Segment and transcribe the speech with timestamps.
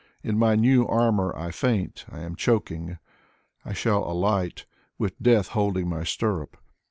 [0.23, 2.97] In my new armor I faint, I am choking.
[3.63, 4.65] I shall alight,
[4.97, 6.57] with Death holding my stirrup.